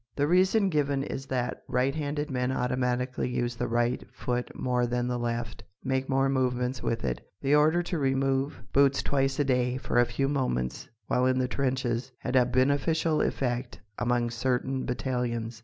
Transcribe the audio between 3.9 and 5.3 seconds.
foot more than the